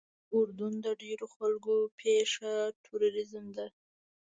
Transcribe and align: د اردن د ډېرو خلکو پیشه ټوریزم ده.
د 0.29 0.31
اردن 0.37 0.73
د 0.85 0.87
ډېرو 1.01 1.25
خلکو 1.35 1.73
پیشه 1.99 2.53
ټوریزم 2.85 3.45
ده. 3.57 3.67